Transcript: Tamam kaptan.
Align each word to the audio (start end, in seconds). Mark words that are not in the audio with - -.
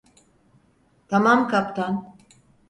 Tamam 1.07 1.47
kaptan. 1.47 2.15